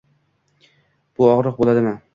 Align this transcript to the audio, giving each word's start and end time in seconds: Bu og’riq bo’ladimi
Bu 1.19 1.29
og’riq 1.37 1.61
bo’ladimi 1.63 1.99